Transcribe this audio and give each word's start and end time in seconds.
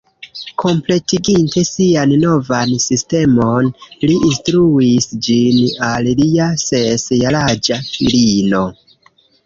Kompletiginte 0.61 1.63
sian 1.71 2.13
novan 2.23 2.73
sistemon, 2.87 3.69
li 4.07 4.17
instruis 4.31 5.09
ĝin 5.29 5.63
al 5.93 6.13
lia 6.25 6.53
ses 6.67 7.09
jaraĝa 7.23 7.83
filino 7.97 8.69